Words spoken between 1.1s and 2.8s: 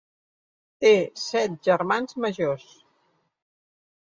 set germans majors.